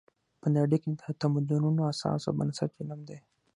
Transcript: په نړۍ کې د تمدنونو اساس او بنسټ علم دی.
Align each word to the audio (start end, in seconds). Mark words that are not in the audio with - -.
په 0.41 0.47
نړۍ 0.55 0.77
کې 0.83 0.89
د 1.01 1.03
تمدنونو 1.21 1.81
اساس 1.91 2.21
او 2.27 2.33
بنسټ 2.39 2.71
علم 2.79 3.01
دی. 3.09 3.17